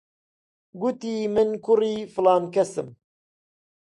گوتی 0.79 1.13
من 1.33 1.49
کوڕی 1.63 1.95
فڵان 2.13 2.43
کەسم. 2.53 2.87